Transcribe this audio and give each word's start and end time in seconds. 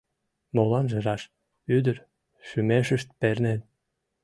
Моланже 0.55 0.97
раш: 1.05 1.21
ӱдыр 1.77 1.97
шӱмешышт 2.47 3.07
пернен. 3.19 3.59